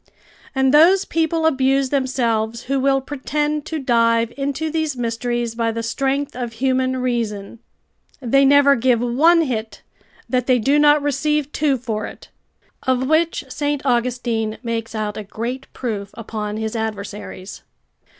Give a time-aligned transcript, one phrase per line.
[0.55, 5.83] And those people abuse themselves who will pretend to dive into these mysteries by the
[5.83, 7.59] strength of human reason.
[8.19, 9.83] They never give one hit
[10.27, 12.29] that they do not receive two for it;
[12.81, 13.85] of which St.
[13.85, 17.61] Augustine makes out a great proof upon his adversaries.